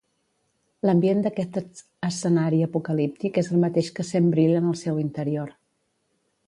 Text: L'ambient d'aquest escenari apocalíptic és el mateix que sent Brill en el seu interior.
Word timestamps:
L'ambient 0.89 1.19
d'aquest 1.25 1.59
escenari 2.07 2.63
apocalíptic 2.69 3.39
és 3.43 3.53
el 3.53 3.63
mateix 3.67 3.93
que 3.99 4.09
sent 4.15 4.35
Brill 4.35 4.57
en 4.63 4.73
el 4.75 4.81
seu 4.85 5.03
interior. 5.09 5.59